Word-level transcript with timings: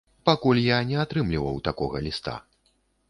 Пакуль 0.27 0.61
я 0.61 0.79
не 0.91 0.97
атрымліваў 1.03 1.61
такога 1.67 2.03
ліста. 2.07 2.33